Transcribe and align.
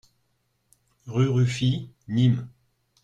Rue 1.05 1.27
Ruffi, 1.27 1.91
Nîmes 2.07 2.47